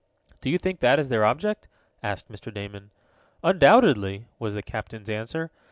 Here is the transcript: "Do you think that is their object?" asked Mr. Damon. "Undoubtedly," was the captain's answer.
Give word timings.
"Do 0.41 0.49
you 0.49 0.57
think 0.57 0.79
that 0.79 0.97
is 0.97 1.09
their 1.09 1.23
object?" 1.25 1.67
asked 2.01 2.27
Mr. 2.27 2.51
Damon. 2.51 2.89
"Undoubtedly," 3.43 4.25
was 4.39 4.55
the 4.55 4.63
captain's 4.63 5.11
answer. 5.11 5.51